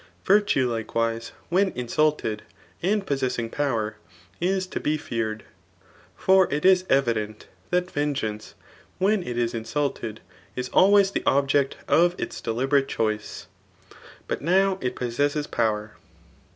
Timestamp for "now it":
14.41-14.95